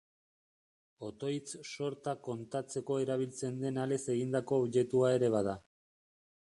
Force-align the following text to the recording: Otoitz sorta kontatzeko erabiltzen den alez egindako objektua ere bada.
Otoitz 1.09 1.51
sorta 1.73 2.15
kontatzeko 2.29 2.99
erabiltzen 3.05 3.63
den 3.67 3.81
alez 3.85 4.03
egindako 4.17 4.63
objektua 4.67 5.17
ere 5.21 5.35
bada. 5.39 5.59